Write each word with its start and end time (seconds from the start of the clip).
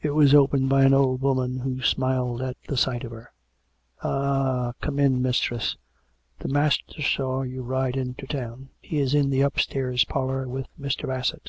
It 0.00 0.10
was 0.10 0.34
opened 0.34 0.68
by 0.70 0.82
an 0.82 0.92
old 0.92 1.20
woman 1.20 1.60
who 1.60 1.82
smiled 1.82 2.42
at 2.42 2.56
the 2.66 2.76
sight 2.76 3.04
of 3.04 3.12
her." 3.12 3.30
Eh! 4.02 4.72
come 4.80 4.98
in, 4.98 5.22
mistress. 5.22 5.76
The 6.40 6.48
master 6.48 7.00
saw 7.00 7.42
you 7.42 7.62
ride 7.62 7.96
into 7.96 8.26
town. 8.26 8.70
He 8.80 8.98
is 8.98 9.14
in 9.14 9.30
the 9.30 9.42
upstairs 9.42 10.04
parlour, 10.04 10.48
with 10.48 10.66
Mr. 10.80 11.06
Bassett." 11.06 11.48